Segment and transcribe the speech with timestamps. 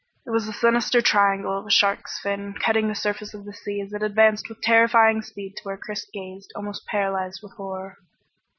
[0.25, 3.81] It was the sinister triangle of a shark's fin cutting the surface of the sea
[3.81, 7.97] as it advanced with terrifying speed to where Chris gazed, almost paralyzed with horror.